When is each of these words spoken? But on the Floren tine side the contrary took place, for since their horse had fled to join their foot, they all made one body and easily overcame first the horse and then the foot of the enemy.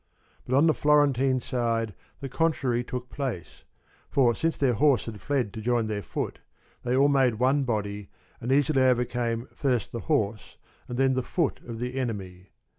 But 0.47 0.55
on 0.55 0.65
the 0.65 0.73
Floren 0.73 1.13
tine 1.13 1.41
side 1.41 1.93
the 2.21 2.27
contrary 2.27 2.83
took 2.83 3.11
place, 3.11 3.65
for 4.09 4.33
since 4.33 4.57
their 4.57 4.73
horse 4.73 5.05
had 5.05 5.21
fled 5.21 5.53
to 5.53 5.61
join 5.61 5.85
their 5.85 6.01
foot, 6.01 6.39
they 6.81 6.95
all 6.95 7.07
made 7.07 7.35
one 7.35 7.65
body 7.65 8.09
and 8.39 8.51
easily 8.51 8.81
overcame 8.81 9.45
first 9.53 9.91
the 9.91 9.99
horse 10.09 10.57
and 10.87 10.97
then 10.97 11.13
the 11.13 11.21
foot 11.21 11.59
of 11.67 11.77
the 11.77 11.99
enemy. 11.99 12.49